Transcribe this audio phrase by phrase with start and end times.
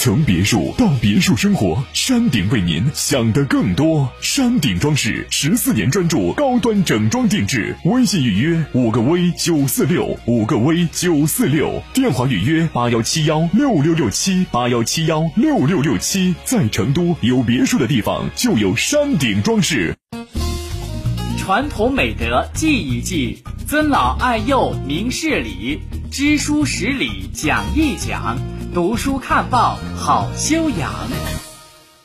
[0.00, 4.08] 从别墅到别墅生活，山顶为您想的更多。
[4.20, 16.32] 山顶装饰十四年专注高端整装定制，微信预约五个 V 九四六五个 V 九四六，电话预约八幺七幺六六六七八幺七幺六六六七。
[16.44, 19.96] 在成都有别墅的地方就有山顶装饰。
[21.38, 28.38] 传统美德记一记，尊老爱幼明事理，知书识礼讲一讲。
[28.74, 30.92] 读书看报好修养，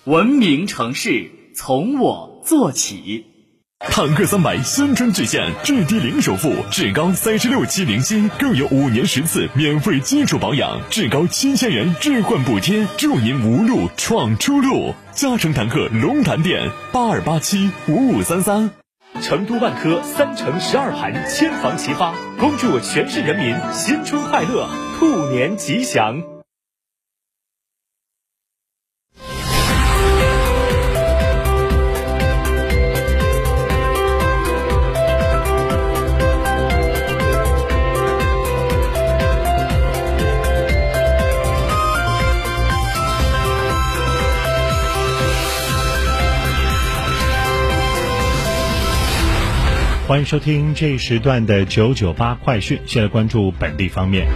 [0.06, 3.26] 文明城市从我做起。
[3.80, 14.94] 坦克三百新春巨献，至低零首付，至高三十六期零息，更有五年十次免费基础保养，至高七千元置换补贴，祝您无路闯出路。
[15.12, 18.72] 嘉诚坦克龙潭店八二八七五五三三。
[19.22, 26.24] 成都万科三城十二盘千房齐发，恭祝全市人民新春快乐，兔年吉祥。
[50.14, 52.80] 欢迎收听这一时段的九九八快讯。
[52.86, 54.28] 先来关注本地方面。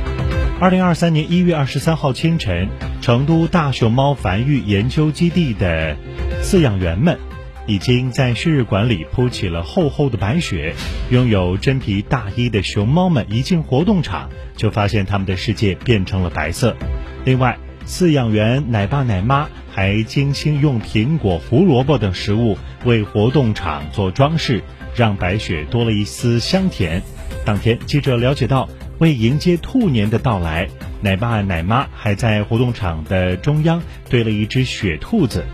[0.59, 2.67] 二零二三年一月二十三号清晨，
[2.99, 5.95] 成都大熊猫繁育研究基地的
[6.41, 7.19] 饲养员们
[7.67, 10.73] 已经在旭日馆里铺起了厚厚的白雪。
[11.11, 16.75] 拥有真皮大衣的熊猫们一进活动场，就发现它们的世界变成了白色。
[17.23, 24.63] 另外，饲养员奶爸奶妈还精心用苹果、胡萝卜等食物为活动场做装饰。
[24.97, 27.01] 让白雪多了一丝香甜。
[27.45, 30.67] 当天，记者了解到，为迎接兔年的到来，
[31.01, 35.45] 奶爸奶妈还在活动场的中央堆了一只雪兔子。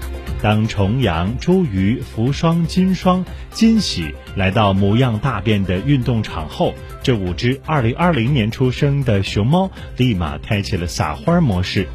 [0.41, 11.87] 当重阳、茱萸、福双、金双、金喜来到模样大变的运动场后，这五只2020年出生的熊猫立马开启了撒欢模式，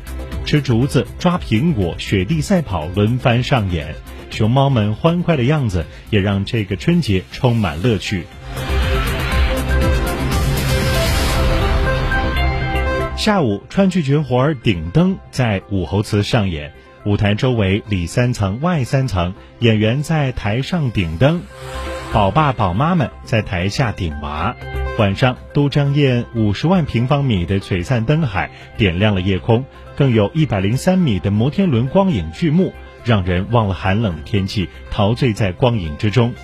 [0.46, 3.94] 吃竹子、抓苹果、雪地赛跑轮番上演。
[4.30, 8.24] 熊猫们欢快的样子，也让这个春节充满乐趣。
[13.16, 16.72] 下午，川剧绝活顶灯在武侯祠上演，
[17.04, 21.42] 舞台周围里三层外三层，演员在台上顶灯，
[22.12, 24.54] 宝爸宝妈们在台下顶娃。
[24.98, 29.64] 晚上，都江堰五十万平方米的璀璨灯海点亮了夜空，
[29.96, 32.72] 更有一百零三米的摩天轮光影巨幕。
[33.04, 36.34] 让人忘了寒冷的天气，陶醉在光影之中。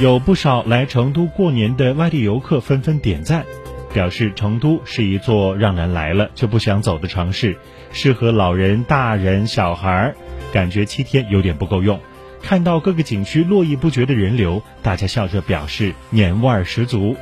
[0.00, 3.44] 有不少来成都过年的外地游客纷纷点赞，
[3.92, 7.56] 表示成都是一座让人来了就不想走的城市，
[7.92, 10.14] 适合老人、大人、小孩儿，
[10.52, 12.00] 感觉七天有点不够用。
[12.42, 17.16] 看到各个景区络绎不绝的人流，大家笑着表示年味儿十足。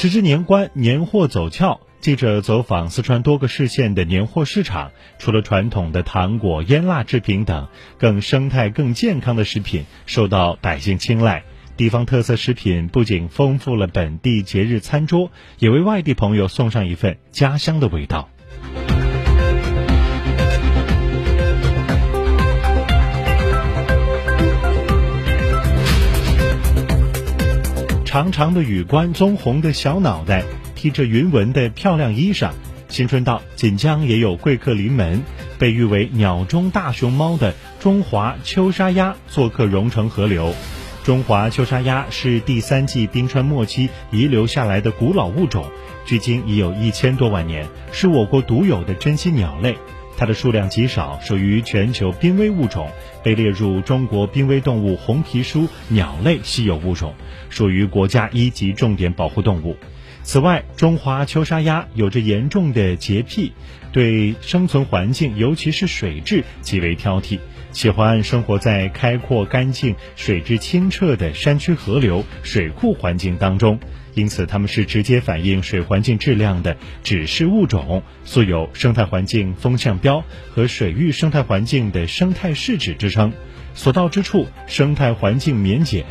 [0.00, 1.78] 时至年关，年货走俏。
[2.00, 7.68] 记者走访四川多个市县的年货市场，除了传统的糖果、腌腊制品等，
[7.98, 11.44] 更生态、更健康的食品受到百姓青睐。
[11.76, 18.30] 地方特色食品不仅丰富了本地节日餐桌，也为外地朋友送上一份家乡的味道。
[28.10, 30.42] 长长的羽冠，棕红的小脑袋。
[30.74, 32.50] 披着云纹的漂亮衣裳，
[32.88, 35.22] 新春到，锦江也有贵客临门。
[35.60, 40.52] 被誉为“鸟中大熊猫”的中华秋沙鸭做客蓉城河流。
[41.04, 45.70] 中华秋沙鸭是第三纪冰川末期遗留下来的古老物种，
[46.04, 49.78] 距今已有一千多万年，是我国独有的珍稀鸟类。
[50.20, 52.90] 它的数量极少，属于全球濒危物种，
[53.22, 57.14] 被列入中国濒危动物红皮书鸟类稀有物种，
[57.48, 59.78] 属于国家一级重点保护动物。
[60.22, 63.52] 此外，中华秋沙鸭有着严重的洁癖，
[63.90, 67.38] 对生存环境，尤其是水质极为挑剔，
[67.72, 73.78] 喜欢生活在开阔、干净、水质清澈的山区河流、水库环境当中。
[74.14, 80.22] 因此，它们是直接反映水环境质量的指示物种，素有生态环境风向标
[80.52, 83.32] 和水域生态环境的生态试纸之称。
[83.74, 86.04] 所到之处，生态环境免检。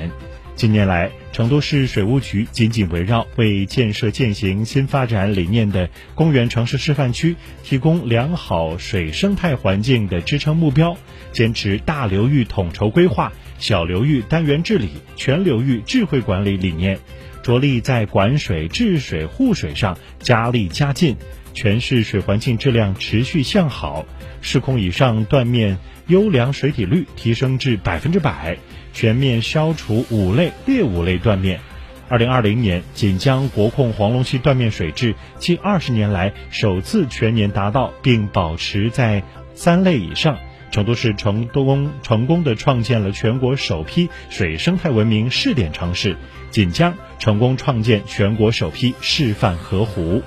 [0.60, 10.98] 近年来，成都市水务局紧紧围绕为建设践行新发展理念的公园城市示范区提供良好水生态环境的支撑目标，
[11.32, 17.00] 坚持大流域统筹规划、小流域单元治理、全流域智慧管理理念，
[17.42, 21.16] 着力在管水、治水、护水上加力加劲，
[21.54, 24.06] 全市水环境质量持续向好，
[24.42, 25.78] 市控以上断面
[26.08, 28.58] 优良水体率提升至百分之百。
[29.00, 31.62] 全面消除五类劣五类断面。
[32.10, 39.24] 二零二零年，锦江国控黄龙溪断面水质近二十年来首次全年达到，并保持在
[39.56, 40.38] 三类以上。
[40.70, 46.18] 成都市成功成功的创建了全国首批水生态文明试点城市，
[46.52, 50.22] 锦江成功创建全国首批示范河湖。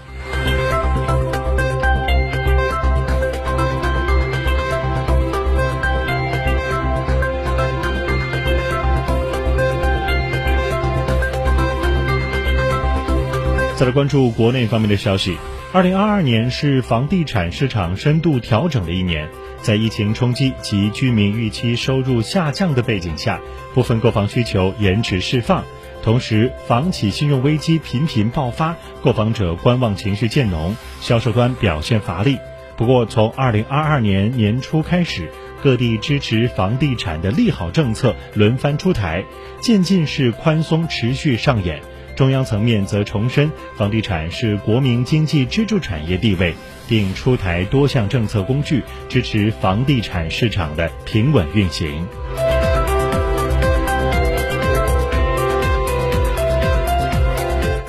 [13.83, 15.37] 再来关注国内方面的消息。
[15.73, 19.29] 二零二二年是房地产市场深度调整的一年，
[19.61, 23.41] 在疫情冲击及居民预期收入下降的背景下，
[23.75, 25.65] 部分购房需求延迟释放，
[26.01, 32.39] 同时房企信用危机频频爆发，购房者观望情绪渐浓，销售端表现乏力。
[32.77, 35.29] 不过，从二零二二年年初开始，
[35.61, 39.25] 各地支持房地产的利好政策轮番出台，
[39.61, 41.83] 渐进式宽松持续上演。
[42.15, 46.55] 中央层面则重申房地产是国民经济支柱产业地位，
[46.87, 52.07] 并出台多项政策工具支持房地产市场的平稳运行。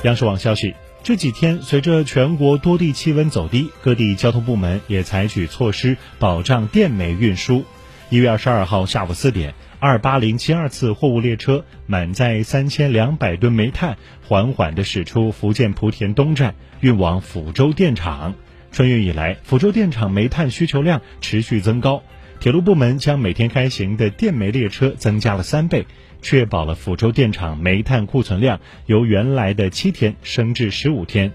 [0.04, 7.64] 央视网消息，这几天随着全国多地气温走低，各地交通部门也采取措施保障电煤运输。
[8.10, 9.54] 一月二十二号下午四点。
[9.86, 18.32] 二八零七二次货物列车满载三千两百吨煤炭，缓缓地驶出福建莆田东站，运往福州电厂。
[18.72, 22.02] 春运以来，福州电厂煤炭需求量持续增高，
[22.40, 25.84] 铁路部门将每天开行的电煤列车增加了三倍，
[26.22, 31.30] 确保了福州电厂煤炭库存量由原来的七天升至十五天。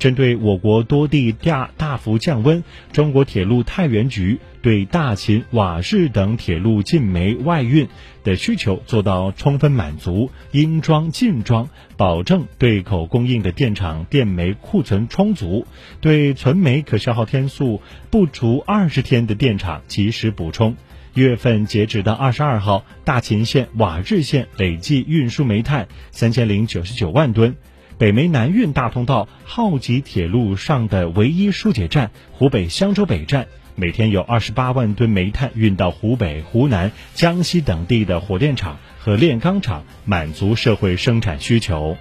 [0.00, 7.88] 针对我国多地大大幅降温，中国铁路太原局对大秦、瓦市等铁路进煤外运
[8.22, 15.66] 的需求做到充分满足，应装尽装，保证对口供应的电厂电煤库存充足，
[16.00, 20.76] 对存煤可消耗天数不足二十天的电厂及时补充。
[21.14, 27.56] 一月份截止到二十二号，大秦县、瓦日县累计运输煤炭三千零九十九万吨。
[28.02, 33.46] 北煤南运大通道浩吉铁路上的唯一疏解站湖北襄州北站，
[33.76, 41.96] 每天有二十八万吨煤炭运到湖北、湖南、江西等地的火电厂和炼钢厂，满足社会生产需求。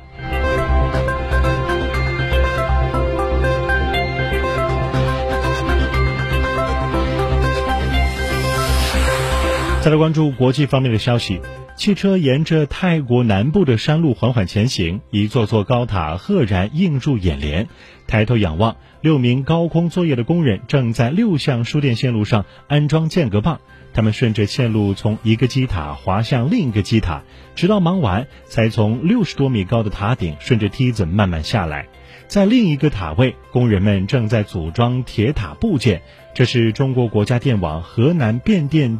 [9.83, 11.39] 再来关注国际方面的消息。
[11.81, 17.67] 汽车沿着泰国南部的山路缓缓前行，一座座高塔赫然映入眼帘。
[18.05, 23.59] 抬头仰望，六名高空作业的工人正在六项输电线路上安装间隔棒。
[23.93, 27.23] 他们顺着线路从一个基塔滑向另一个基塔，
[27.55, 31.87] 直到忙完，才从六十多米高的塔顶顺着梯子慢慢下来。
[32.27, 36.03] 在另一个塔位，工人们正在组装铁塔部件。
[36.35, 38.99] 这是中国国家电网河南变电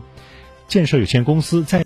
[0.67, 1.79] 建设有限公司在。